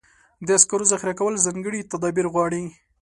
[0.47, 2.63] د سکرو ذخیره کول ځانګړي تدابیر غواړي.